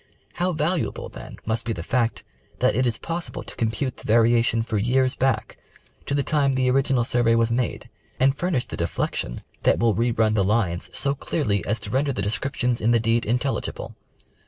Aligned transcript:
How 0.33 0.51
valuable 0.51 1.09
then 1.09 1.37
must 1.45 1.63
be 1.63 1.73
the 1.73 1.83
fact, 1.83 2.23
that 2.57 2.73
it 2.75 2.87
is 2.87 2.97
possible 2.97 3.43
to 3.43 3.55
compute 3.55 3.97
the 3.97 4.03
variation 4.07 4.63
for 4.63 4.79
years 4.79 5.13
back, 5.13 5.59
to 6.07 6.15
the 6.15 6.23
time 6.23 6.53
the 6.53 6.67
oi'iginal 6.71 7.03
survey 7.05 7.35
was 7.35 7.51
made, 7.51 7.87
and 8.19 8.35
furnish 8.35 8.65
the 8.65 8.77
deflection 8.77 9.43
that 9.61 9.77
will 9.77 9.93
re 9.93 10.09
run 10.09 10.33
the 10.33 10.43
lines 10.43 10.85
so 10.85 11.11
The 11.11 11.11
Survey 11.11 11.11
of 11.11 11.17
the 11.19 11.19
Coast. 11.19 11.21
6Y 11.21 11.29
clearly 11.29 11.65
as 11.67 11.79
to 11.81 11.89
render 11.91 12.13
the 12.13 12.21
descriptions 12.23 12.81
in 12.81 12.89
the 12.89 12.99
deed 12.99 13.27
intelligible. 13.27 13.93